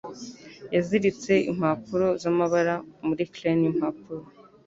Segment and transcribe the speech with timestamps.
[0.73, 2.75] Yiziritse impapuro zamabara
[3.07, 4.23] muri crane yimpapuro